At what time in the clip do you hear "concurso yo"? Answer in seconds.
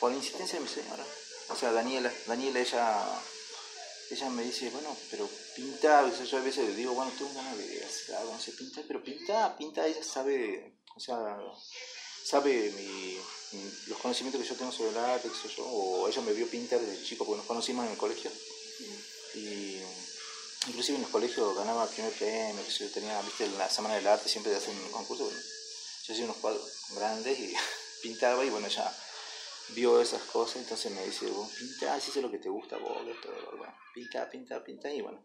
24.90-26.12